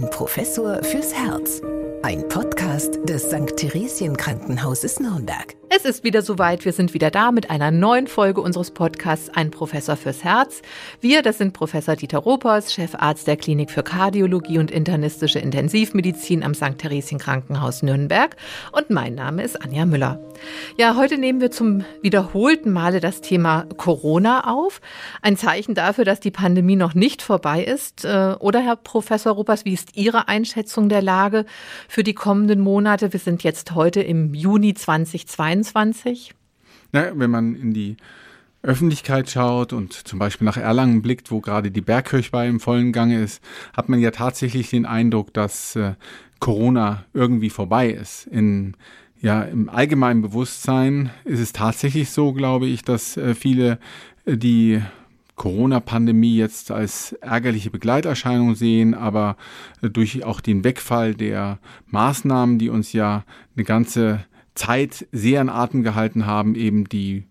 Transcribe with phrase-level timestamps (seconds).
[0.00, 1.60] Ein Professor fürs Herz.
[2.02, 3.54] Ein Podcast des St.
[3.54, 5.59] Theresien Krankenhauses Nürnberg.
[5.72, 6.64] Es ist wieder soweit.
[6.64, 10.62] Wir sind wieder da mit einer neuen Folge unseres Podcasts Ein Professor fürs Herz.
[11.00, 16.54] Wir, das sind Professor Dieter Ropers, Chefarzt der Klinik für Kardiologie und internistische Intensivmedizin am
[16.54, 16.76] St.
[16.76, 18.34] Theresien Krankenhaus Nürnberg.
[18.72, 20.18] Und mein Name ist Anja Müller.
[20.76, 24.80] Ja, heute nehmen wir zum wiederholten Male das Thema Corona auf.
[25.22, 28.04] Ein Zeichen dafür, dass die Pandemie noch nicht vorbei ist.
[28.04, 31.44] Äh, oder, Herr Professor Ropers, wie ist Ihre Einschätzung der Lage
[31.86, 33.12] für die kommenden Monate?
[33.12, 35.59] Wir sind jetzt heute im Juni 2022.
[35.62, 36.34] 2021?
[36.92, 37.96] Na, wenn man in die
[38.62, 43.22] Öffentlichkeit schaut und zum Beispiel nach Erlangen blickt, wo gerade die Bergkirchweih im vollen Gange
[43.22, 43.42] ist,
[43.72, 45.94] hat man ja tatsächlich den Eindruck, dass äh,
[46.40, 48.26] Corona irgendwie vorbei ist.
[48.26, 48.76] In,
[49.20, 53.78] ja, im allgemeinen Bewusstsein ist es tatsächlich so, glaube ich, dass äh, viele
[54.26, 54.82] äh, die
[55.36, 59.38] Corona-Pandemie jetzt als ärgerliche Begleiterscheinung sehen, aber
[59.80, 63.24] äh, durch auch den Wegfall der Maßnahmen, die uns ja
[63.56, 64.26] eine ganze
[64.60, 67.24] Zeit sehr in Atem gehalten haben, eben die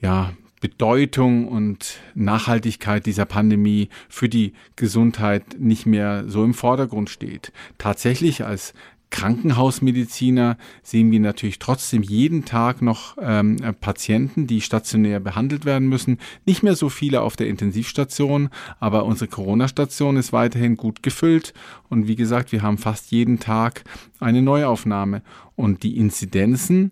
[0.00, 7.52] ja, Bedeutung und Nachhaltigkeit dieser Pandemie für die Gesundheit nicht mehr so im Vordergrund steht.
[7.76, 8.72] Tatsächlich als
[9.10, 16.18] Krankenhausmediziner sehen wir natürlich trotzdem jeden Tag noch ähm, Patienten, die stationär behandelt werden müssen.
[16.44, 21.54] Nicht mehr so viele auf der Intensivstation, aber unsere Corona-Station ist weiterhin gut gefüllt.
[21.88, 23.84] Und wie gesagt, wir haben fast jeden Tag
[24.18, 25.22] eine Neuaufnahme.
[25.54, 26.90] Und die Inzidenzen,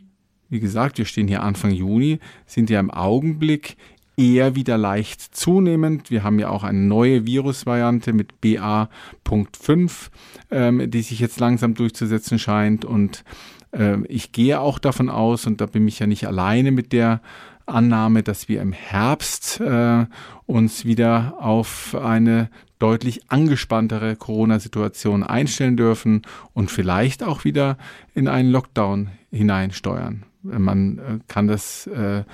[0.49, 3.77] wie gesagt, wir stehen hier Anfang Juni, sind ja im Augenblick
[4.17, 6.11] eher wieder leicht zunehmend.
[6.11, 10.11] Wir haben ja auch eine neue Virusvariante mit BA.5,
[10.51, 12.85] ähm, die sich jetzt langsam durchzusetzen scheint.
[12.85, 13.25] Und
[13.73, 17.21] äh, ich gehe auch davon aus, und da bin ich ja nicht alleine mit der
[17.67, 20.07] Annahme, dass wir im Herbst äh,
[20.47, 27.79] uns wieder auf eine deutlich angespanntere Corona-Situation einstellen dürfen und vielleicht auch wieder
[28.15, 30.25] in einen Lockdown hineinsteuern.
[30.43, 32.25] Man äh, kann das äh,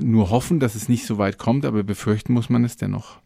[0.00, 3.18] nur hoffen, dass es nicht so weit kommt, aber befürchten muss man es dennoch.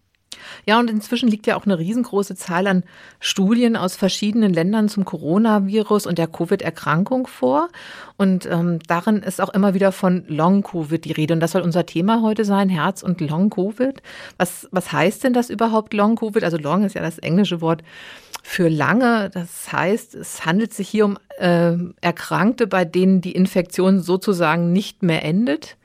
[0.66, 2.84] Ja, und inzwischen liegt ja auch eine riesengroße Zahl an
[3.20, 7.68] Studien aus verschiedenen Ländern zum Coronavirus und der Covid-Erkrankung vor.
[8.16, 11.34] Und ähm, darin ist auch immer wieder von Long-Covid die Rede.
[11.34, 14.02] Und das soll unser Thema heute sein, Herz- und Long-Covid.
[14.36, 16.44] Was, was heißt denn das überhaupt Long-Covid?
[16.44, 17.82] Also Long ist ja das englische Wort
[18.42, 19.30] für lange.
[19.30, 25.02] Das heißt, es handelt sich hier um äh, Erkrankte, bei denen die Infektion sozusagen nicht
[25.02, 25.77] mehr endet.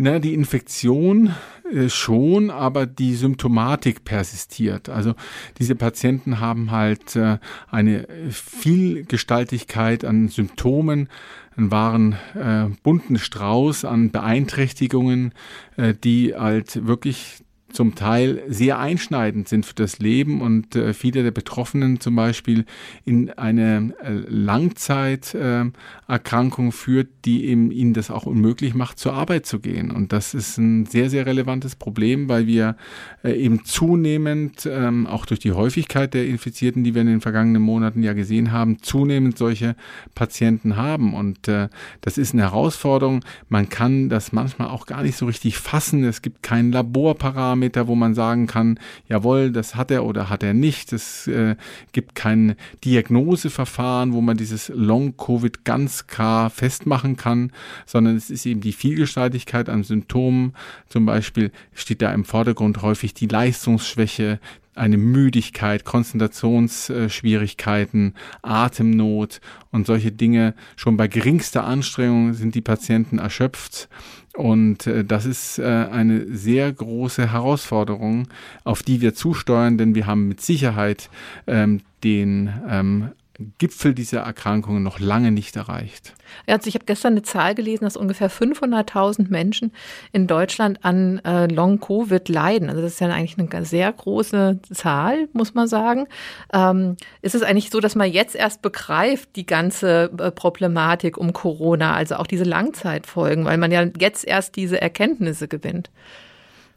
[0.00, 1.34] Na, die Infektion
[1.72, 4.88] äh, schon, aber die Symptomatik persistiert.
[4.88, 5.14] Also
[5.58, 7.38] diese Patienten haben halt äh,
[7.68, 11.08] eine Vielgestaltigkeit an Symptomen,
[11.56, 15.32] einen wahren äh, bunten Strauß an Beeinträchtigungen,
[15.76, 21.22] äh, die halt wirklich zum Teil sehr einschneidend sind für das Leben und äh, viele
[21.22, 22.64] der Betroffenen zum Beispiel
[23.04, 29.44] in eine äh, Langzeiterkrankung äh, führt, die eben ihnen das auch unmöglich macht, zur Arbeit
[29.44, 29.90] zu gehen.
[29.90, 32.74] Und das ist ein sehr, sehr relevantes Problem, weil wir
[33.22, 37.60] äh, eben zunehmend, ähm, auch durch die Häufigkeit der Infizierten, die wir in den vergangenen
[37.60, 39.76] Monaten ja gesehen haben, zunehmend solche
[40.14, 41.12] Patienten haben.
[41.12, 41.68] Und äh,
[42.00, 43.22] das ist eine Herausforderung.
[43.50, 46.02] Man kann das manchmal auch gar nicht so richtig fassen.
[46.04, 50.42] Es gibt keinen Laborparameter Parameter, wo man sagen kann, jawohl, das hat er oder hat
[50.42, 50.92] er nicht.
[50.92, 51.56] Es äh,
[51.92, 52.54] gibt kein
[52.84, 57.52] Diagnoseverfahren, wo man dieses Long-Covid ganz klar festmachen kann,
[57.84, 60.54] sondern es ist eben die Vielgestaltigkeit an Symptomen.
[60.88, 64.38] Zum Beispiel steht da im Vordergrund häufig die Leistungsschwäche,
[64.78, 69.40] eine Müdigkeit, Konzentrationsschwierigkeiten, Atemnot
[69.70, 70.54] und solche Dinge.
[70.76, 73.88] Schon bei geringster Anstrengung sind die Patienten erschöpft.
[74.34, 78.28] Und äh, das ist äh, eine sehr große Herausforderung,
[78.64, 81.10] auf die wir zusteuern, denn wir haben mit Sicherheit
[81.48, 83.10] ähm, den ähm,
[83.58, 86.14] Gipfel dieser Erkrankungen noch lange nicht erreicht.
[86.48, 89.72] Also ich habe gestern eine Zahl gelesen, dass ungefähr 500.000 Menschen
[90.12, 92.68] in Deutschland an äh, Long-Covid leiden.
[92.68, 96.08] Also das ist ja eigentlich eine sehr große Zahl, muss man sagen.
[96.52, 101.32] Ähm, ist es eigentlich so, dass man jetzt erst begreift, die ganze äh, Problematik um
[101.32, 105.90] Corona, also auch diese Langzeitfolgen, weil man ja jetzt erst diese Erkenntnisse gewinnt?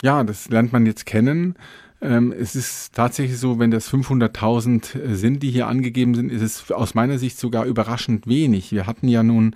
[0.04, 1.56] Ja, das lernt man jetzt kennen.
[2.04, 6.42] Ähm, es ist tatsächlich so, wenn das 500.000 äh, sind, die hier angegeben sind, ist
[6.42, 8.72] es aus meiner Sicht sogar überraschend wenig.
[8.72, 9.56] Wir hatten ja nun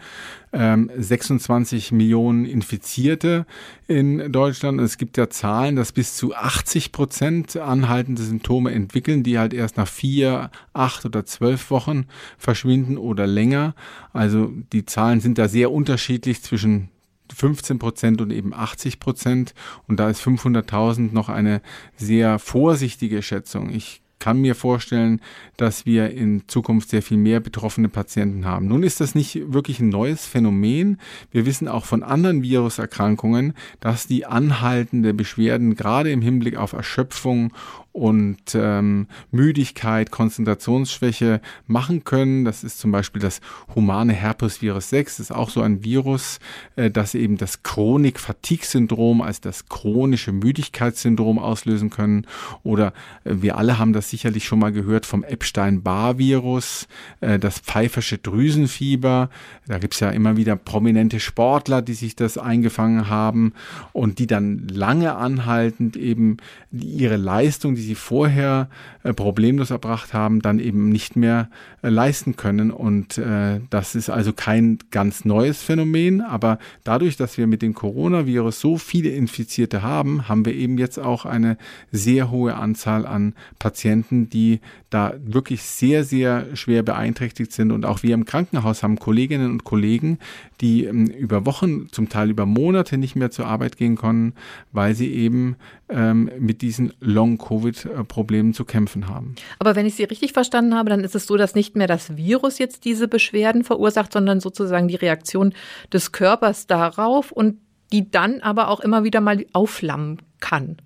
[0.53, 3.47] ähm, 26 Millionen Infizierte
[3.88, 4.77] in Deutschland.
[4.77, 9.53] Und es gibt ja Zahlen, dass bis zu 80 Prozent anhaltende Symptome entwickeln, die halt
[9.53, 12.06] erst nach vier, acht oder zwölf Wochen
[12.38, 13.74] verschwinden oder länger.
[14.13, 16.89] Also die Zahlen sind da sehr unterschiedlich zwischen
[17.36, 19.54] 15 Prozent und eben 80 Prozent.
[19.88, 21.62] Und da ist 500.000 noch eine
[21.98, 23.70] sehr vorsichtige Schätzung.
[23.70, 25.22] Ich kann mir vorstellen,
[25.58, 28.68] dass wir in Zukunft sehr viel mehr betroffene Patienten haben.
[28.68, 31.00] Nun ist das nicht wirklich ein neues Phänomen.
[31.32, 37.54] Wir wissen auch von anderen Viruserkrankungen, dass die anhaltende Beschwerden gerade im Hinblick auf Erschöpfung
[37.95, 42.44] und ähm, Müdigkeit, Konzentrationsschwäche machen können.
[42.44, 43.39] Das ist zum Beispiel das
[43.74, 45.15] humane Herpesvirus 6.
[45.15, 46.39] Das ist auch so ein Virus,
[46.75, 52.27] äh, das eben das Chronik-Fatigue-Syndrom als das chronische Müdigkeitssyndrom auslösen können.
[52.63, 52.92] Oder
[53.24, 56.89] äh, wir alle haben das sicherlich schon mal gehört vom Epstein-Barr-Virus,
[57.21, 59.30] äh, das pfeifersche Drüsenfieber.
[59.68, 63.53] Da gibt's ja immer wieder prominente Sportler, die sich das eingefangen haben
[63.94, 66.38] und die dann lange anhaltend eben
[66.74, 68.70] ihre Leistung, die sie vorher
[69.04, 71.50] äh, problemlos erbracht haben, dann eben nicht mehr
[71.82, 72.72] äh, leisten können.
[72.72, 77.74] Und äh, das ist also kein ganz neues Phänomen, aber dadurch, dass wir mit dem
[77.74, 81.58] Coronavirus so viele Infizierte haben, haben wir eben jetzt auch eine
[81.92, 84.60] sehr hohe Anzahl an Patienten, die
[84.90, 87.72] da wirklich sehr, sehr schwer beeinträchtigt sind.
[87.72, 90.20] Und auch wir im Krankenhaus haben Kolleginnen und Kollegen,
[90.62, 94.34] die ähm, über Wochen, zum Teil über Monate nicht mehr zur Arbeit gehen konnten,
[94.72, 95.58] weil sie eben
[95.90, 99.36] ähm, mit diesen Long-Covid-Problemen zu kämpfen haben.
[99.60, 102.18] Aber wenn ich Sie richtig verstanden habe, dann ist es so, dass nicht mehr das
[102.18, 105.54] Virus jetzt diese Beschwerden verursacht, sondern sozusagen die Reaktion
[105.94, 107.60] des Körpers darauf und
[107.92, 110.78] die dann aber auch immer wieder mal aufflammen kann.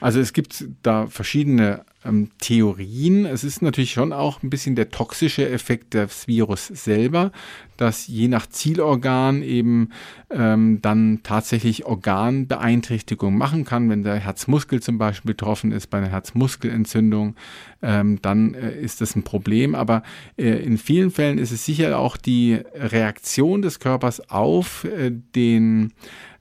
[0.00, 3.26] Also es gibt da verschiedene ähm, Theorien.
[3.26, 7.32] Es ist natürlich schon auch ein bisschen der toxische Effekt des Virus selber,
[7.76, 9.90] dass je nach Zielorgan eben
[10.30, 13.88] ähm, dann tatsächlich Organbeeinträchtigung machen kann.
[13.90, 17.36] Wenn der Herzmuskel zum Beispiel betroffen ist bei einer Herzmuskelentzündung,
[17.82, 19.74] ähm, dann äh, ist das ein Problem.
[19.74, 20.02] Aber
[20.36, 25.92] äh, in vielen Fällen ist es sicher auch die Reaktion des Körpers auf äh, den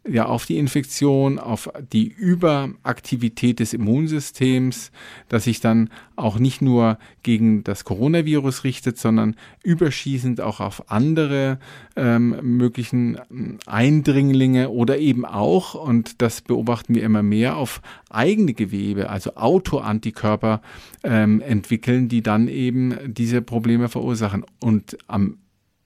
[0.08, 4.92] ja auf die Infektion, auf die Überaktivität des Immunsystems,
[5.28, 11.60] das sich dann auch nicht nur gegen das Coronavirus richtet, sondern überschießend auch auf andere
[11.96, 18.54] ähm, möglichen ähm, Eindringlinge oder eben auch, und das beobachten wir immer mehr, auf eigene
[18.54, 20.62] Gewebe, also Autoantikörper
[21.04, 24.46] ähm, entwickeln, die dann eben diese Probleme verursachen.
[24.60, 25.38] Und am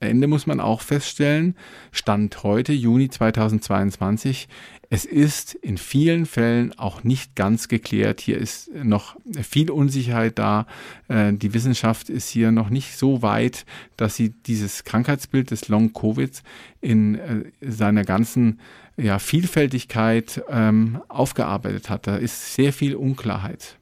[0.03, 1.55] Ende muss man auch feststellen,
[1.91, 4.47] Stand heute, Juni 2022,
[4.93, 8.21] es ist in vielen Fällen auch nicht ganz geklärt.
[8.21, 10.67] Hier ist noch viel Unsicherheit da.
[11.07, 13.65] Äh, die Wissenschaft ist hier noch nicht so weit,
[13.97, 16.43] dass sie dieses Krankheitsbild des Long-Covids
[16.79, 18.59] in äh, seiner ganzen
[18.95, 22.05] ja, Vielfältigkeit ähm, aufgearbeitet hat.
[22.05, 23.79] Da ist sehr viel Unklarheit.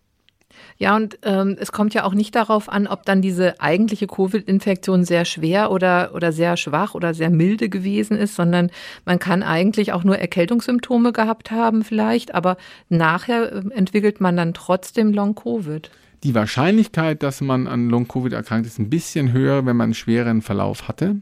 [0.82, 5.06] Ja, und ähm, es kommt ja auch nicht darauf an, ob dann diese eigentliche Covid-Infektion
[5.06, 8.72] sehr schwer oder, oder sehr schwach oder sehr milde gewesen ist, sondern
[9.06, 12.58] man kann eigentlich auch nur Erkältungssymptome gehabt haben vielleicht, aber
[12.90, 15.92] nachher äh, entwickelt man dann trotzdem Long-Covid.
[16.24, 20.42] Die Wahrscheinlichkeit, dass man an Long-Covid erkrankt, ist ein bisschen höher, wenn man einen schweren
[20.42, 21.18] Verlauf hatte.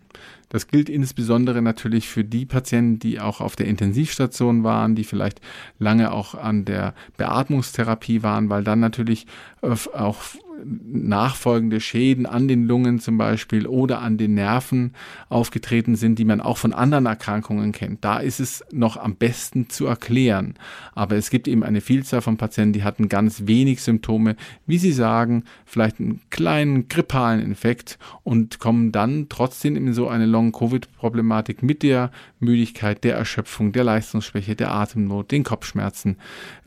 [0.49, 5.41] Das gilt insbesondere natürlich für die Patienten, die auch auf der Intensivstation waren, die vielleicht
[5.77, 9.27] lange auch an der Beatmungstherapie waren, weil dann natürlich
[9.61, 10.17] auch
[10.63, 14.93] nachfolgende Schäden an den Lungen zum Beispiel oder an den Nerven
[15.29, 18.03] aufgetreten sind, die man auch von anderen Erkrankungen kennt.
[18.03, 20.55] Da ist es noch am besten zu erklären.
[20.93, 24.35] Aber es gibt eben eine Vielzahl von Patienten, die hatten ganz wenig Symptome,
[24.65, 30.25] wie Sie sagen, vielleicht einen kleinen grippalen Infekt und kommen dann trotzdem in so eine
[30.25, 36.17] Long-Covid-Problematik mit der Müdigkeit, der Erschöpfung, der Leistungsschwäche, der Atemnot, den Kopfschmerzen,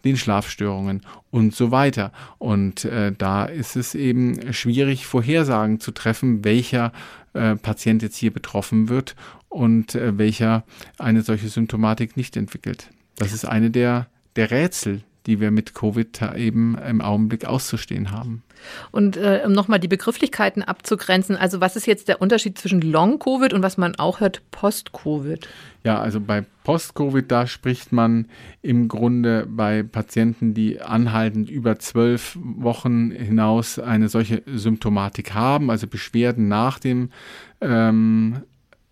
[0.04, 2.12] den Schlafstörungen und so weiter.
[2.38, 6.92] Und äh, da ist es eben schwierig, Vorhersagen zu treffen, welcher
[7.34, 9.16] äh, Patient jetzt hier betroffen wird
[9.48, 10.64] und äh, welcher
[10.98, 12.90] eine solche Symptomatik nicht entwickelt.
[13.16, 18.42] Das ist eine der, der Rätsel, die wir mit Covid eben im Augenblick auszustehen haben.
[18.90, 23.52] Und äh, um nochmal die Begrifflichkeiten abzugrenzen, also was ist jetzt der Unterschied zwischen Long-Covid
[23.52, 25.48] und was man auch hört, Post-Covid?
[25.84, 28.26] Ja, also bei Post-Covid, da spricht man
[28.60, 35.86] im Grunde bei Patienten, die anhaltend über zwölf Wochen hinaus eine solche Symptomatik haben, also
[35.88, 37.10] Beschwerden nach dem
[37.60, 38.42] ähm,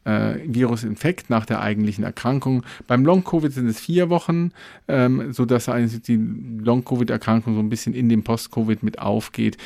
[0.05, 2.65] äh, Virusinfekt nach der eigentlichen Erkrankung.
[2.87, 4.53] Beim Long-Covid sind es vier Wochen,
[4.89, 9.57] ähm, sodass die Long-Covid-Erkrankung so ein bisschen in dem Post-Covid mit aufgeht.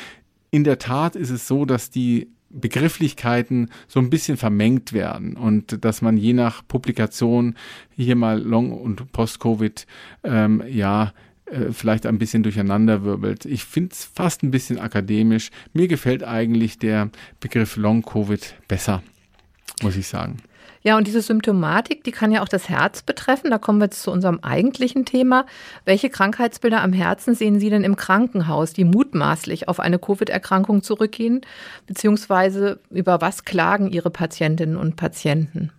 [0.51, 5.83] In der Tat ist es so, dass die Begrifflichkeiten so ein bisschen vermengt werden und
[5.83, 7.55] dass man je nach Publikation
[7.95, 9.85] hier mal Long- und Post-Covid
[10.23, 11.13] ähm, ja
[11.45, 13.45] äh, vielleicht ein bisschen durcheinander wirbelt.
[13.45, 15.49] Ich finde es fast ein bisschen akademisch.
[15.73, 19.03] Mir gefällt eigentlich der Begriff Long-Covid besser
[19.81, 20.37] muss ich sagen.
[20.85, 23.49] Ja, und diese Symptomatik, die kann ja auch das Herz betreffen.
[23.49, 25.47] Da kommen wir jetzt zu unserem eigentlichen Thema.
[25.83, 31.41] Welche Krankheitsbilder am Herzen sehen Sie denn im Krankenhaus, die mutmaßlich auf eine Covid-Erkrankung zurückgehen?
[31.87, 35.71] Beziehungsweise über was klagen Ihre Patientinnen und Patienten?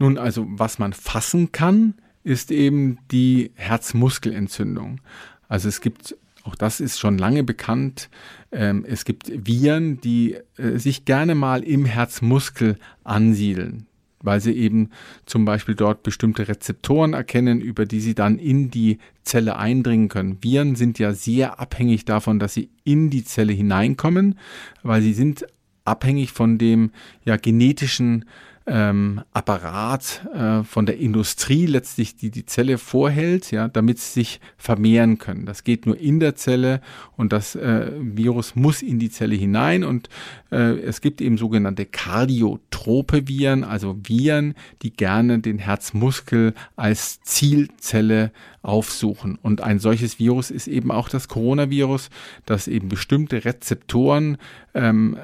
[0.00, 5.00] Nun, also was man fassen kann, ist eben die Herzmuskelentzündung.
[5.48, 8.10] Also es gibt, auch das ist schon lange bekannt,
[8.52, 13.86] ähm, es gibt Viren, die äh, sich gerne mal im Herzmuskel ansiedeln,
[14.20, 14.90] weil sie eben
[15.24, 20.38] zum Beispiel dort bestimmte Rezeptoren erkennen, über die sie dann in die Zelle eindringen können.
[20.42, 24.38] Viren sind ja sehr abhängig davon, dass sie in die Zelle hineinkommen,
[24.82, 25.46] weil sie sind
[25.86, 26.92] abhängig von dem
[27.24, 28.26] ja genetischen
[28.66, 34.40] ähm, Apparat äh, von der Industrie letztlich, die die Zelle vorhält, ja, damit sie sich
[34.56, 35.44] vermehren können.
[35.44, 36.80] Das geht nur in der Zelle
[37.16, 40.08] und das äh, Virus muss in die Zelle hinein und
[40.50, 48.32] äh, es gibt eben sogenannte kardiotrope Viren, also Viren, die gerne den Herzmuskel als Zielzelle
[48.62, 49.38] aufsuchen.
[49.42, 52.08] Und ein solches Virus ist eben auch das Coronavirus,
[52.46, 54.38] das eben bestimmte Rezeptoren
[54.72, 55.18] ähm,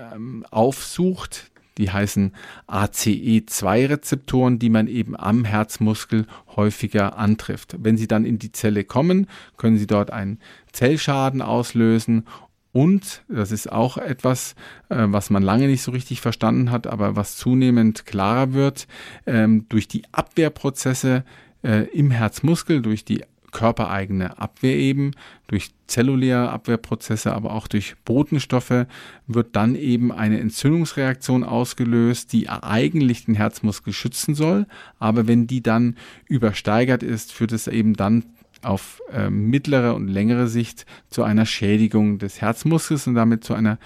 [0.50, 1.49] aufsucht,
[1.80, 2.32] die heißen
[2.68, 7.76] ACE2-Rezeptoren, die man eben am Herzmuskel häufiger antrifft.
[7.78, 10.38] Wenn sie dann in die Zelle kommen, können sie dort einen
[10.72, 12.24] Zellschaden auslösen
[12.72, 14.54] und das ist auch etwas,
[14.88, 18.86] äh, was man lange nicht so richtig verstanden hat, aber was zunehmend klarer wird,
[19.26, 21.24] ähm, durch die Abwehrprozesse
[21.64, 25.12] äh, im Herzmuskel, durch die körpereigene Abwehr eben,
[25.46, 28.86] durch zelluläre Abwehrprozesse, aber auch durch Botenstoffe
[29.26, 34.66] wird dann eben eine Entzündungsreaktion ausgelöst, die eigentlich den Herzmuskel schützen soll.
[34.98, 38.24] Aber wenn die dann übersteigert ist, führt es eben dann
[38.62, 43.78] auf äh, mittlere und längere Sicht zu einer Schädigung des Herzmuskels und damit zu einer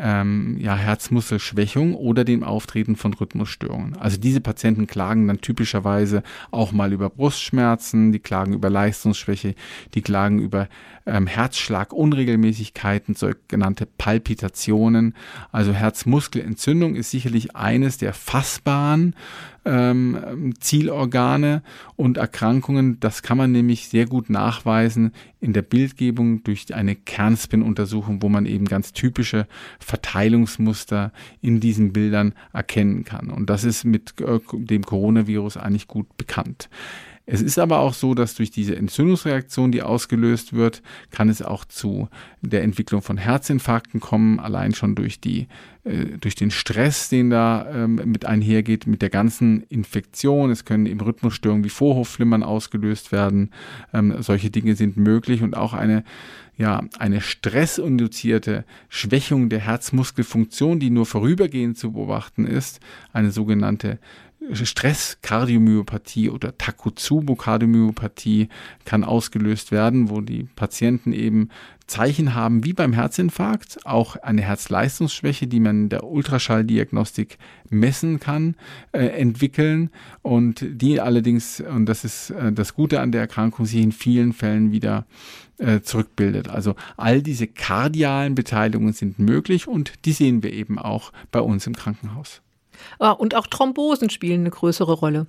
[0.00, 3.96] ähm, ja, Herzmuskelschwächung oder dem Auftreten von Rhythmusstörungen.
[3.96, 9.54] Also diese Patienten klagen dann typischerweise auch mal über Brustschmerzen, die klagen über Leistungsschwäche,
[9.94, 10.68] die klagen über
[11.06, 15.14] ähm, Herzschlagunregelmäßigkeiten, sogenannte Palpitationen.
[15.52, 19.14] Also Herzmuskelentzündung ist sicherlich eines der fassbaren
[19.64, 21.62] ähm, Zielorgane
[21.96, 23.00] und Erkrankungen.
[23.00, 28.46] Das kann man nämlich sehr gut nachweisen in der Bildgebung durch eine Kernspin-Untersuchung, wo man
[28.46, 29.46] eben ganz typische
[29.78, 33.30] Verteilungsmuster in diesen Bildern erkennen kann.
[33.30, 36.68] Und das ist mit äh, dem Coronavirus eigentlich gut bekannt.
[37.30, 41.66] Es ist aber auch so, dass durch diese Entzündungsreaktion, die ausgelöst wird, kann es auch
[41.66, 42.08] zu
[42.40, 45.46] der Entwicklung von Herzinfarkten kommen, allein schon durch die
[45.84, 50.50] äh, durch den Stress, den da ähm, mit einhergeht, mit der ganzen Infektion.
[50.50, 53.50] Es können eben Rhythmusstörungen wie Vorhofflimmern ausgelöst werden.
[53.92, 56.04] Ähm, solche Dinge sind möglich und auch eine
[56.56, 62.80] ja, eine stressinduzierte Schwächung der Herzmuskelfunktion, die nur vorübergehend zu beobachten ist,
[63.12, 64.00] eine sogenannte
[64.52, 68.48] Stresskardiomyopathie oder Takotsubo-Kardiomyopathie
[68.84, 71.50] kann ausgelöst werden, wo die Patienten eben
[71.88, 77.38] Zeichen haben wie beim Herzinfarkt, auch eine Herzleistungsschwäche, die man in der Ultraschalldiagnostik
[77.70, 78.56] messen kann,
[78.92, 79.90] äh, entwickeln
[80.22, 84.34] und die allerdings, und das ist äh, das Gute an der Erkrankung, sich in vielen
[84.34, 85.06] Fällen wieder
[85.56, 86.48] äh, zurückbildet.
[86.48, 91.66] Also all diese kardialen Beteiligungen sind möglich und die sehen wir eben auch bei uns
[91.66, 92.42] im Krankenhaus.
[92.98, 95.26] Ah, und auch Thrombosen spielen eine größere Rolle.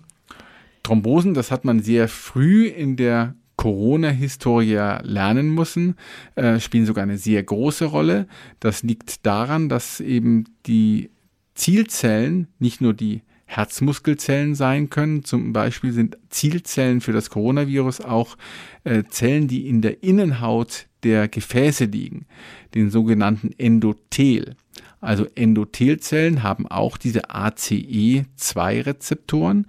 [0.84, 5.96] Thrombosen, das hat man sehr früh in der Corona-Historie lernen müssen,
[6.36, 8.28] äh, spielen sogar eine sehr große Rolle.
[8.62, 11.10] Das liegt daran, dass eben die
[11.56, 15.26] Zielzellen nicht nur die Herzmuskelzellen sein können.
[15.26, 18.38] Zum Beispiel sind Zielzellen für das Coronavirus auch
[18.86, 22.28] äh, Zellen, die in der Innenhaut der Gefäße liegen,
[22.76, 24.56] den sogenannten Endothel.
[25.02, 29.68] Also Endothelzellen haben auch diese ACE2-Rezeptoren.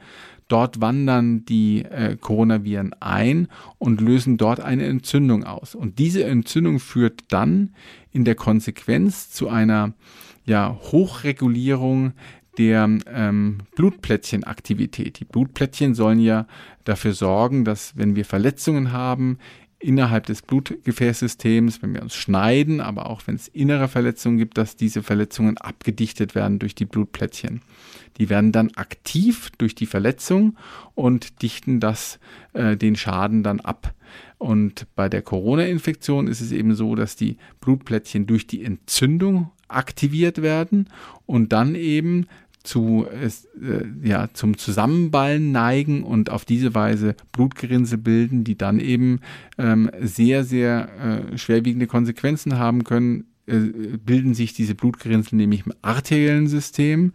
[0.49, 3.47] Dort wandern die äh, Coronaviren ein
[3.79, 5.77] und lösen dort eine Entzündung aus.
[5.77, 7.71] Und diese Entzündung führt dann
[8.11, 9.93] in der Konsequenz zu einer
[10.45, 12.15] ja, Hochregulierung
[12.59, 15.21] der ähm, Blutplättchenaktivität.
[15.21, 16.49] Die Blutplättchen sollen ja
[16.83, 19.39] dafür sorgen, dass wenn wir Verletzungen haben
[19.81, 24.77] innerhalb des Blutgefäßsystems, wenn wir uns schneiden, aber auch wenn es innere Verletzungen gibt, dass
[24.77, 27.63] diese Verletzungen abgedichtet werden durch die Blutplättchen.
[28.19, 30.57] Die werden dann aktiv durch die Verletzung
[30.95, 32.21] und dichten das,
[32.53, 33.95] äh, den Schaden dann ab.
[34.37, 40.43] Und bei der Corona-Infektion ist es eben so, dass die Blutplättchen durch die Entzündung aktiviert
[40.43, 40.89] werden
[41.27, 42.27] und dann eben
[42.62, 49.21] zu, äh, ja, zum Zusammenballen neigen und auf diese Weise Blutgerinnsel bilden, die dann eben
[49.59, 53.26] ähm, sehr, sehr äh, schwerwiegende Konsequenzen haben können.
[53.47, 53.59] Äh,
[54.05, 57.12] bilden sich diese Blutgerinnsel nämlich im arteriellen System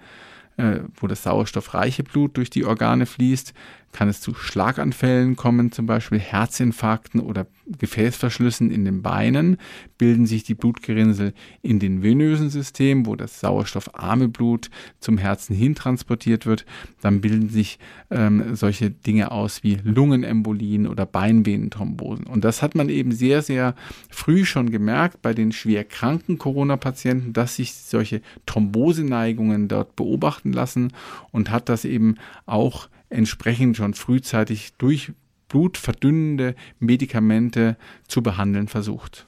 [0.58, 3.54] äh, wo das sauerstoffreiche Blut durch die Organe fließt,
[3.96, 7.48] kann es zu Schlaganfällen kommen, zum Beispiel Herzinfarkten oder
[7.80, 9.56] Gefäßverschlüssen in den Beinen,
[9.98, 15.76] bilden sich die Blutgerinnsel in den venösen System, wo das sauerstoffarme Blut zum Herzen hin
[15.76, 16.66] transportiert wird.
[17.00, 17.80] Dann bilden sich
[18.12, 22.28] ähm, solche Dinge aus wie Lungenembolien oder Beinvenenthrombosen.
[22.28, 23.76] Und das hat man eben sehr, sehr
[24.10, 30.92] früh schon gemerkt bei den schwer kranken Corona-Patienten, dass sich solche Thromboseneigungen dort beobachten lassen
[31.32, 35.14] und hat das eben auch entsprechend schon frühzeitig durch
[35.48, 39.26] blutverdünnende Medikamente zu behandeln versucht.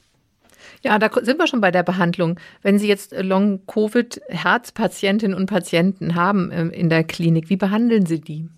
[0.82, 2.40] Ja, da sind wir schon bei der Behandlung.
[2.62, 8.48] Wenn Sie jetzt Long-Covid-Herzpatientinnen und Patienten haben ähm, in der Klinik, wie behandeln Sie die?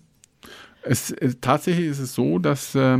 [0.83, 2.99] Es, äh, tatsächlich ist es so, dass äh,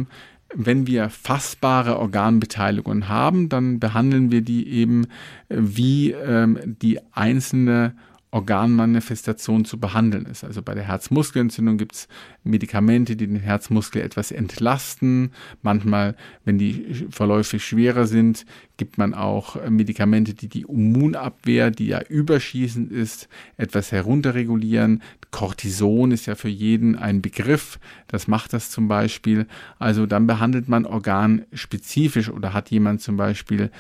[0.54, 5.06] wenn wir fassbare Organbeteiligungen haben, dann behandeln wir die eben
[5.50, 7.96] äh, wie ähm, die einzelne
[8.32, 10.46] Organmanifestation zu behandeln ist.
[10.46, 12.08] Also bei der Herzmuskelentzündung gibt es
[12.44, 15.32] Medikamente, die den Herzmuskel etwas entlasten.
[15.62, 18.46] Manchmal, wenn die Verläufe schwerer sind,
[18.78, 25.04] gibt man auch Medikamente, die die Immunabwehr, die ja überschießend ist, etwas herunterregulieren.
[25.32, 27.80] Cortison ist ja für jeden ein Begriff.
[28.08, 29.46] Das macht das zum Beispiel.
[29.78, 33.72] Also dann behandelt man organspezifisch oder hat jemand zum Beispiel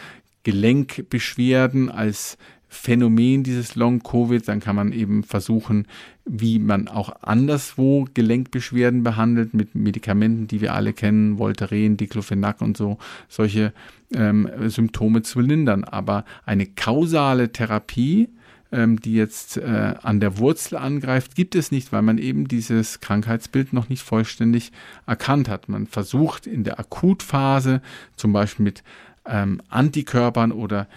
[0.43, 2.38] Gelenkbeschwerden als
[2.73, 5.87] Phänomen dieses Long-Covid, dann kann man eben versuchen,
[6.23, 12.77] wie man auch anderswo Gelenkbeschwerden behandelt mit Medikamenten, die wir alle kennen, Voltaren, Diclofenac und
[12.77, 12.97] so,
[13.27, 13.73] solche
[14.15, 15.83] ähm, Symptome zu lindern.
[15.83, 18.29] Aber eine kausale Therapie,
[18.71, 23.01] ähm, die jetzt äh, an der Wurzel angreift, gibt es nicht, weil man eben dieses
[23.01, 24.71] Krankheitsbild noch nicht vollständig
[25.05, 25.67] erkannt hat.
[25.67, 27.81] Man versucht in der Akutphase
[28.15, 28.81] zum Beispiel mit
[29.25, 30.87] ähm, Antikörpern oder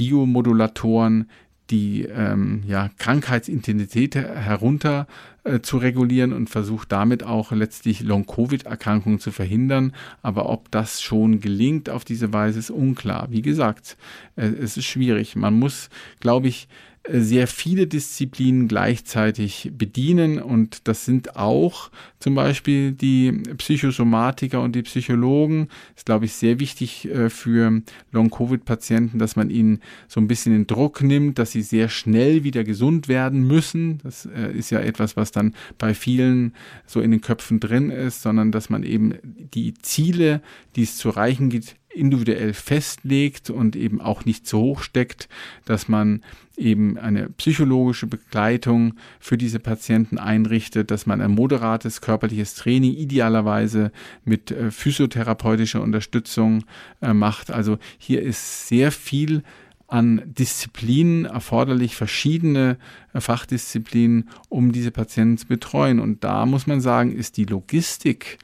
[0.00, 1.28] Biomodulatoren,
[1.68, 5.06] die ähm, ja, Krankheitsintensität herunter
[5.44, 9.92] äh, zu regulieren und versucht damit auch letztlich Long-Covid-Erkrankungen zu verhindern.
[10.22, 13.28] Aber ob das schon gelingt auf diese Weise, ist unklar.
[13.30, 13.98] Wie gesagt,
[14.36, 15.36] äh, es ist schwierig.
[15.36, 15.90] Man muss,
[16.20, 16.66] glaube ich,
[17.08, 24.82] sehr viele Disziplinen gleichzeitig bedienen und das sind auch zum Beispiel die Psychosomatiker und die
[24.82, 25.68] Psychologen.
[25.96, 30.66] Ist, glaube ich, sehr wichtig äh, für Long-Covid-Patienten, dass man ihnen so ein bisschen den
[30.66, 33.98] Druck nimmt, dass sie sehr schnell wieder gesund werden müssen.
[34.02, 36.52] Das äh, ist ja etwas, was dann bei vielen
[36.86, 40.42] so in den Köpfen drin ist, sondern dass man eben die Ziele,
[40.76, 45.28] die es zu erreichen gibt, individuell festlegt und eben auch nicht zu hoch steckt,
[45.64, 46.22] dass man
[46.56, 53.92] eben eine psychologische Begleitung für diese Patienten einrichtet, dass man ein moderates körperliches Training idealerweise
[54.24, 56.64] mit äh, physiotherapeutischer Unterstützung
[57.00, 57.52] äh, macht.
[57.52, 59.44] Also hier ist sehr viel
[59.86, 62.78] an Disziplinen erforderlich, verschiedene
[63.12, 66.00] äh, Fachdisziplinen, um diese Patienten zu betreuen.
[66.00, 68.38] Und da muss man sagen, ist die Logistik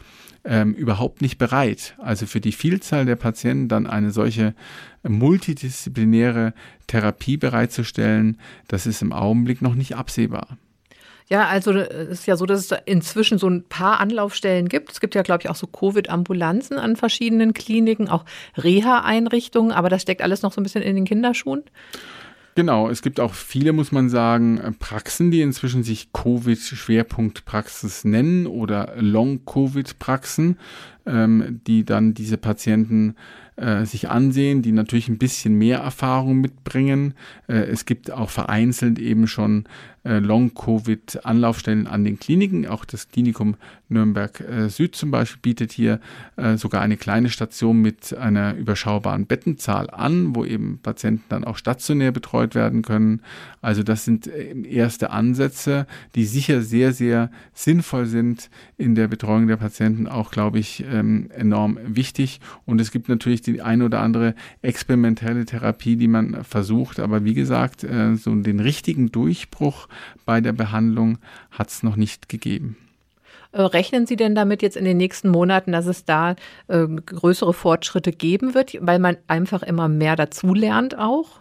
[0.45, 1.97] ähm, überhaupt nicht bereit.
[1.99, 4.55] Also für die Vielzahl der Patienten dann eine solche
[5.03, 6.55] multidisziplinäre
[6.87, 10.57] Therapie bereitzustellen, das ist im Augenblick noch nicht absehbar.
[11.29, 14.93] Ja, also äh, es ist ja so, dass es inzwischen so ein paar Anlaufstellen gibt.
[14.93, 18.25] Es gibt ja, glaube ich, auch so Covid-Ambulanzen an verschiedenen Kliniken, auch
[18.57, 21.65] Reha-Einrichtungen, aber das steckt alles noch so ein bisschen in den Kinderschuhen.
[22.55, 28.47] Genau, es gibt auch viele, muss man sagen, äh, Praxen, die inzwischen sich Covid-Schwerpunktpraxis nennen
[28.47, 30.59] oder Long-Covid-Praxen,
[31.07, 33.15] ähm, die dann diese Patienten
[33.57, 37.15] äh, sich ansehen, die natürlich ein bisschen mehr Erfahrung mitbringen.
[37.49, 39.65] Äh, es gibt auch vereinzelt eben schon
[40.05, 42.67] äh, Long-Covid-Anlaufstellen an den Kliniken.
[42.67, 43.57] Auch das Klinikum
[43.89, 46.01] Nürnberg äh, Süd zum Beispiel bietet hier
[46.37, 51.57] äh, sogar eine kleine Station mit einer überschaubaren Bettenzahl an, wo eben Patienten dann auch
[51.57, 53.23] stationär betreut werden können.
[53.63, 59.57] Also das sind erste Ansätze, die sicher sehr, sehr sinnvoll sind in der Betreuung der
[59.57, 62.41] Patienten, auch, glaube ich, ähm, enorm wichtig.
[62.65, 67.01] Und es gibt natürlich die eine oder andere experimentelle Therapie, die man versucht.
[67.01, 69.89] Aber wie gesagt, so den richtigen Durchbruch
[70.25, 71.19] bei der Behandlung
[71.51, 72.77] hat es noch nicht gegeben.
[73.57, 76.37] Äh, rechnen Sie denn damit jetzt in den nächsten Monaten, dass es da
[76.69, 81.41] äh, größere Fortschritte geben wird, weil man einfach immer mehr dazulernt auch?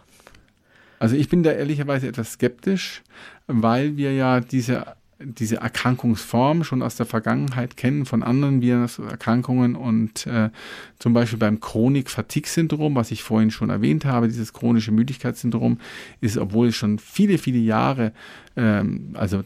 [0.98, 3.02] Also ich bin da ehrlicherweise etwas skeptisch,
[3.46, 10.26] weil wir ja diese diese Erkrankungsform schon aus der Vergangenheit kennen von anderen Viruserkrankungen und
[10.26, 10.50] äh,
[10.98, 15.78] zum Beispiel beim Chronik-Fatigue-Syndrom, was ich vorhin schon erwähnt habe, dieses chronische Müdigkeitssyndrom,
[16.20, 18.12] ist, obwohl es schon viele, viele Jahre,
[18.56, 19.42] ähm, also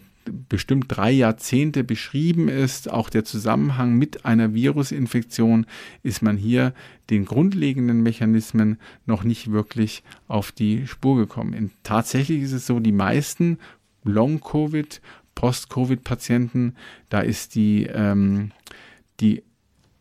[0.48, 5.66] bestimmt drei Jahrzehnte beschrieben ist, auch der Zusammenhang mit einer Virusinfektion,
[6.02, 6.74] ist man hier
[7.11, 11.54] den grundlegenden Mechanismen noch nicht wirklich auf die Spur gekommen.
[11.54, 13.59] Und tatsächlich ist es so, die meisten
[14.04, 15.00] Long-Covid,
[15.34, 16.76] Post-Covid-Patienten,
[17.08, 18.52] da ist die, ähm,
[19.20, 19.42] die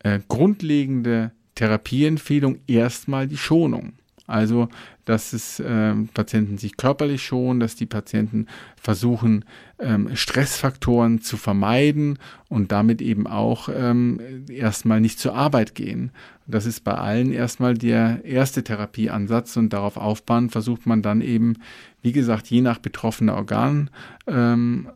[0.00, 3.94] äh, grundlegende Therapieempfehlung erstmal die Schonung.
[4.26, 4.68] Also,
[5.06, 8.46] dass es äh, Patienten sich körperlich schonen, dass die Patienten
[8.80, 9.44] versuchen,
[9.80, 12.16] ähm, Stressfaktoren zu vermeiden
[12.48, 16.12] und damit eben auch ähm, erstmal nicht zur Arbeit gehen.
[16.46, 21.56] Das ist bei allen erstmal der erste Therapieansatz und darauf aufbauen versucht man dann eben,
[22.00, 23.90] wie gesagt, je nach betroffener Organsystem
[24.28, 24.88] ähm,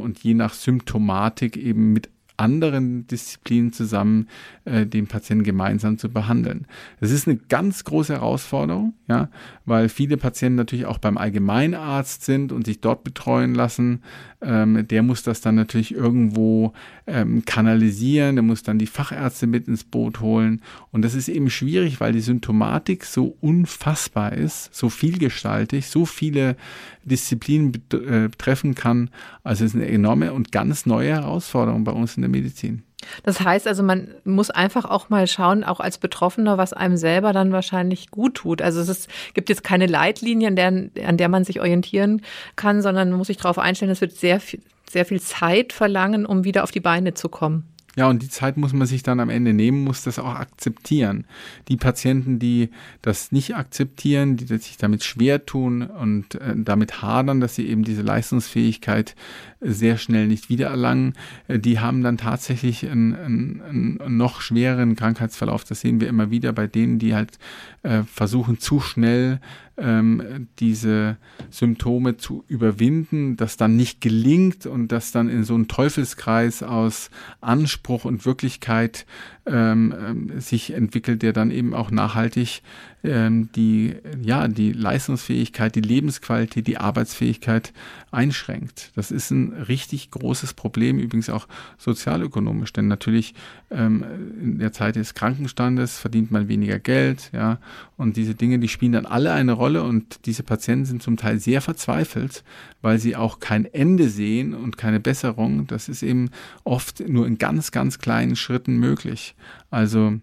[0.00, 4.28] und je nach Symptomatik eben mit anderen Disziplinen zusammen
[4.64, 6.66] äh, den Patienten gemeinsam zu behandeln.
[7.00, 9.28] Das ist eine ganz große Herausforderung, ja,
[9.66, 14.02] weil viele Patienten natürlich auch beim Allgemeinarzt sind und sich dort betreuen lassen.
[14.40, 16.72] Ähm, der muss das dann natürlich irgendwo
[17.06, 20.62] ähm, kanalisieren, der muss dann die Fachärzte mit ins Boot holen.
[20.92, 26.56] Und das ist eben schwierig, weil die Symptomatik so unfassbar ist, so vielgestaltig, so viele
[27.04, 29.10] Disziplinen äh, betreffen kann.
[29.42, 32.82] Also es ist eine enorme und ganz neue Herausforderung bei uns in der Medizin.
[33.22, 37.32] Das heißt also, man muss einfach auch mal schauen, auch als Betroffener, was einem selber
[37.32, 38.60] dann wahrscheinlich gut tut.
[38.60, 40.66] Also es ist, gibt jetzt keine Leitlinie, an der,
[41.06, 42.22] an der man sich orientieren
[42.56, 44.60] kann, sondern man muss sich darauf einstellen, es wird sehr viel,
[44.90, 47.64] sehr viel Zeit verlangen, um wieder auf die Beine zu kommen.
[47.98, 51.26] Ja, und die Zeit muss man sich dann am Ende nehmen, muss das auch akzeptieren.
[51.66, 52.70] Die Patienten, die
[53.02, 57.82] das nicht akzeptieren, die sich damit schwer tun und äh, damit hadern, dass sie eben
[57.82, 59.16] diese Leistungsfähigkeit
[59.60, 61.14] sehr schnell nicht wiedererlangen,
[61.48, 65.64] äh, die haben dann tatsächlich einen, einen, einen, noch schwereren Krankheitsverlauf.
[65.64, 67.38] Das sehen wir immer wieder bei denen, die halt
[67.82, 69.40] äh, versuchen zu schnell
[69.78, 71.16] ähm, diese
[71.50, 77.10] Symptome zu überwinden, das dann nicht gelingt und das dann in so einen Teufelskreis aus
[77.40, 79.06] Anspruch und Wirklichkeit
[79.46, 82.62] ähm, ähm, sich entwickelt, der dann eben auch nachhaltig
[83.04, 87.72] ähm, die, ja, die Leistungsfähigkeit, die Lebensqualität, die Arbeitsfähigkeit
[88.10, 88.90] einschränkt.
[88.96, 93.34] Das ist ein richtig großes Problem, übrigens auch sozialökonomisch, denn natürlich
[93.70, 94.04] ähm,
[94.40, 97.58] in der Zeit des Krankenstandes verdient man weniger Geld, ja,
[97.96, 101.38] und diese Dinge, die spielen dann alle eine Rolle und diese Patienten sind zum Teil
[101.38, 102.44] sehr verzweifelt,
[102.80, 105.66] weil sie auch kein Ende sehen und keine Besserung.
[105.66, 106.30] Das ist eben
[106.64, 109.34] oft nur in ganz, ganz kleinen Schritten möglich.
[109.70, 110.20] Also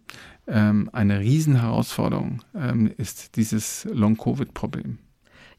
[0.48, 5.00] ähm, eine Riesenherausforderung ähm, ist dieses Long-Covid-Problem.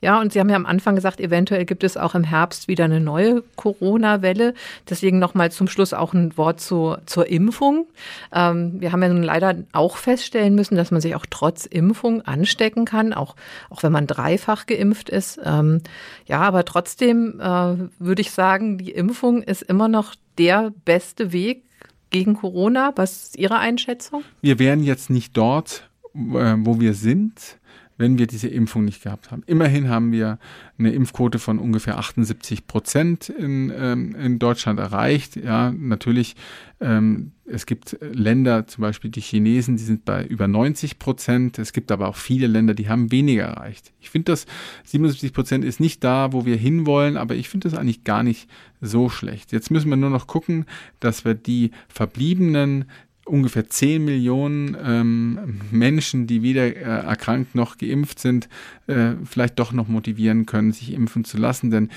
[0.01, 2.85] Ja, und Sie haben ja am Anfang gesagt, eventuell gibt es auch im Herbst wieder
[2.85, 4.55] eine neue Corona-Welle.
[4.89, 7.87] Deswegen nochmal zum Schluss auch ein Wort zu, zur Impfung.
[8.33, 12.23] Ähm, wir haben ja nun leider auch feststellen müssen, dass man sich auch trotz Impfung
[12.23, 13.37] anstecken kann, auch,
[13.71, 15.41] auch wenn man dreifach geimpft ist.
[15.45, 15.81] Ähm,
[16.27, 21.63] ja, aber trotzdem äh, würde ich sagen, die Impfung ist immer noch der beste Weg,
[22.11, 22.93] gegen Corona?
[22.97, 24.23] Was ist Ihre Einschätzung?
[24.41, 27.59] Wir wären jetzt nicht dort, äh, wo wir sind,
[27.99, 29.43] wenn wir diese Impfung nicht gehabt haben.
[29.47, 30.39] Immerhin haben wir
[30.79, 35.37] eine Impfquote von ungefähr 78 Prozent in, ähm, in Deutschland erreicht.
[35.37, 36.37] Ja, natürlich,
[36.81, 41.59] ähm, es gibt Länder, zum Beispiel die Chinesen, die sind bei über 90 Prozent.
[41.59, 43.93] Es gibt aber auch viele Länder, die haben weniger erreicht.
[44.01, 44.47] Ich finde, das
[44.85, 48.51] 77 Prozent ist nicht da, wo wir hinwollen, aber ich finde das eigentlich gar nicht
[48.81, 49.53] so schlecht.
[49.53, 50.67] Jetzt müssen wir nur noch gucken,
[51.01, 52.87] dass wir die verbliebenen
[53.27, 58.49] ungefähr 10 Millionen ähm, Menschen, die weder äh, erkrankt noch geimpft sind,
[58.87, 61.71] äh, vielleicht doch noch motivieren können, sich impfen zu lassen.
[61.71, 61.91] Denn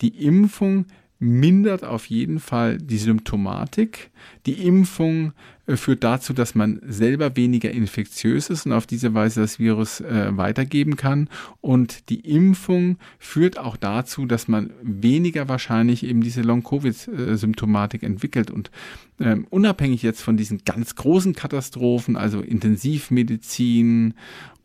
[0.00, 0.86] die Impfung
[1.18, 4.10] mindert auf jeden Fall die Symptomatik.
[4.44, 5.32] Die Impfung
[5.66, 10.00] äh, führt dazu, dass man selber weniger infektiös ist und auf diese Weise das Virus
[10.00, 11.28] äh, weitergeben kann.
[11.60, 18.50] Und die Impfung führt auch dazu, dass man weniger wahrscheinlich eben diese Long-Covid-Symptomatik entwickelt.
[18.50, 18.70] Und
[19.18, 24.14] ähm, unabhängig jetzt von diesen ganz großen Katastrophen, also Intensivmedizin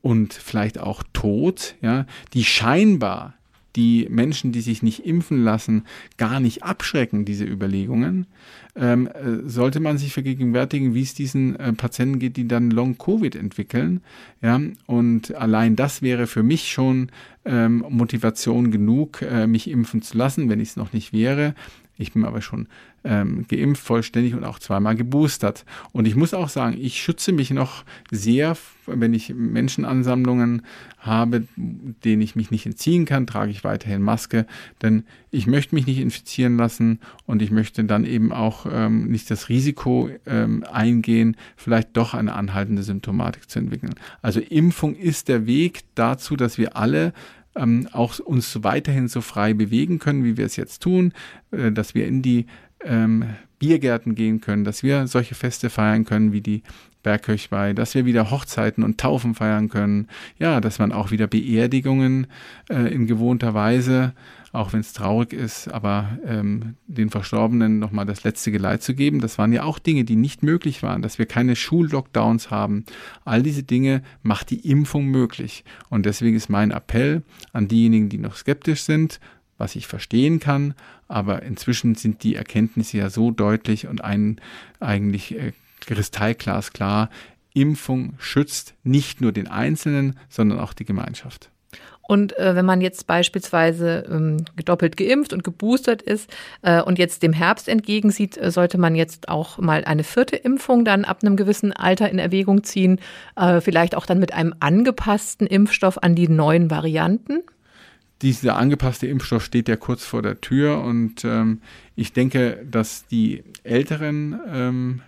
[0.02, 3.36] und vielleicht auch Tod, ja, die scheinbar
[3.76, 5.84] die Menschen, die sich nicht impfen lassen,
[6.18, 8.28] gar nicht abschrecken, diese Überlegungen,
[8.76, 13.36] ähm, äh, sollte man sich vergegenwärtigen, wie es diesen äh, Patienten geht, die dann Long-Covid
[13.36, 14.02] entwickeln.
[14.42, 17.12] Ja, und allein das wäre für mich schon
[17.46, 21.56] ähm, Motivation genug, äh, mich impfen zu lassen, wenn ich es noch nicht wäre.
[22.02, 22.68] Ich bin aber schon
[23.04, 25.66] ähm, geimpft, vollständig und auch zweimal geboostert.
[25.92, 30.64] Und ich muss auch sagen, ich schütze mich noch sehr, wenn ich Menschenansammlungen
[31.00, 34.46] habe, denen ich mich nicht entziehen kann, trage ich weiterhin Maske,
[34.82, 39.32] denn ich möchte mich nicht infizieren lassen und ich möchte dann eben auch ähm, nicht
[39.32, 43.96] das Risiko ähm, eingehen, vielleicht doch eine anhaltende Symptomatik zu entwickeln.
[44.22, 47.14] Also Impfung ist der Weg dazu, dass wir alle
[47.56, 51.14] ähm, auch uns weiterhin so frei bewegen können, wie wir es jetzt tun,
[51.52, 52.46] äh, dass wir in die
[52.84, 53.26] ähm,
[53.60, 56.64] Biergärten gehen können, dass wir solche Feste feiern können wie die
[57.04, 60.08] Bergkirchweih, dass wir wieder Hochzeiten und Taufen feiern können.
[60.38, 62.28] Ja, dass man auch wieder Beerdigungen
[62.70, 64.14] äh, in gewohnter Weise,
[64.52, 69.22] auch wenn es traurig ist, aber ähm, den Verstorbenen nochmal das letzte Geleit zu geben.
[69.22, 72.86] Das waren ja auch Dinge, die nicht möglich waren, dass wir keine Schullockdowns haben.
[73.24, 75.64] All diese Dinge macht die Impfung möglich.
[75.90, 79.20] Und deswegen ist mein Appell an diejenigen, die noch skeptisch sind,
[79.58, 80.74] was ich verstehen kann,
[81.08, 84.42] aber inzwischen sind die Erkenntnisse ja so deutlich und ein,
[84.80, 85.54] eigentlich äh,
[85.86, 87.10] kristallglasklar,
[87.54, 91.50] Impfung schützt nicht nur den Einzelnen, sondern auch die Gemeinschaft.
[92.12, 96.30] Und äh, wenn man jetzt beispielsweise ähm, doppelt geimpft und geboostert ist
[96.62, 100.84] äh, und jetzt dem Herbst entgegensieht, äh, sollte man jetzt auch mal eine vierte Impfung
[100.84, 103.00] dann ab einem gewissen Alter in Erwägung ziehen,
[103.38, 107.44] äh, vielleicht auch dann mit einem angepassten Impfstoff an die neuen Varianten?
[108.22, 111.62] Dieser angepasste Impfstoff steht ja kurz vor der Tür und ähm,
[111.96, 115.02] ich denke, dass die älteren ähm,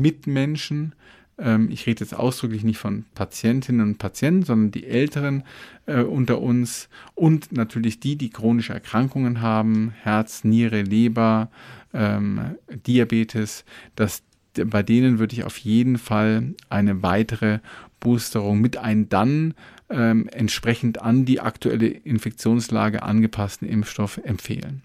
[0.00, 0.94] Mitmenschen,
[1.40, 5.44] ähm, ich rede jetzt ausdrücklich nicht von Patientinnen und Patienten, sondern die Älteren
[5.86, 11.50] äh, unter uns und natürlich die, die chronische Erkrankungen haben, Herz, Niere, Leber,
[11.92, 13.64] ähm, Diabetes,
[13.96, 14.22] dass
[14.54, 17.60] bei denen würde ich auf jeden Fall eine weitere
[18.00, 19.54] Boosterung mit einem dann
[19.88, 24.82] ähm, entsprechend an die aktuelle Infektionslage angepassten Impfstoff empfehlen.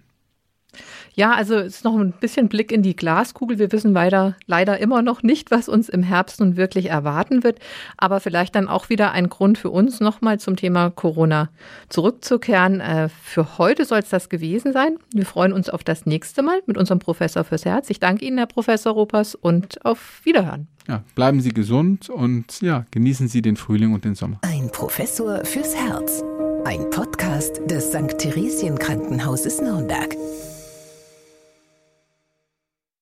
[1.14, 3.58] Ja, also es ist noch ein bisschen Blick in die Glaskugel.
[3.58, 7.60] Wir wissen weiter, leider immer noch nicht, was uns im Herbst nun wirklich erwarten wird.
[7.98, 11.50] Aber vielleicht dann auch wieder ein Grund für uns, nochmal zum Thema Corona
[11.90, 12.82] zurückzukehren.
[12.82, 14.98] Äh, für heute soll es das gewesen sein.
[15.14, 17.90] Wir freuen uns auf das nächste Mal mit unserem Professor fürs Herz.
[17.90, 20.68] Ich danke Ihnen, Herr Professor Ropers, und auf Wiederhören.
[20.88, 24.40] Ja, bleiben Sie gesund und ja, genießen Sie den Frühling und den Sommer.
[24.44, 26.24] Ein Professor fürs Herz.
[26.64, 28.18] Ein Podcast des St.
[28.18, 30.16] Theresien Krankenhauses Nürnberg.